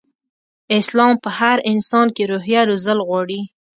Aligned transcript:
اسلام 0.77 1.13
په 1.23 1.29
هر 1.39 1.57
انسان 1.71 2.07
کې 2.15 2.23
روحيه 2.31 2.61
روزل 2.69 2.99
غواړي. 3.07 3.41